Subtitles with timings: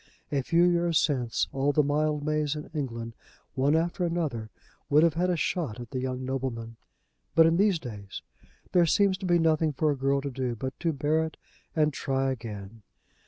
[0.31, 3.13] A few years since all the Mildmays in England,
[3.53, 4.49] one after another,
[4.89, 6.75] would have had a shot at the young nobleman.
[7.35, 8.23] But in these days
[8.71, 11.37] there seems to be nothing for a girl to do but to bear it
[11.75, 12.81] and try again.